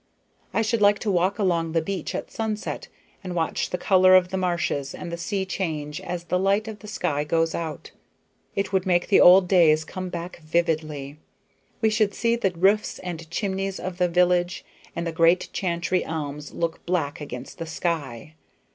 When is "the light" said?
6.23-6.67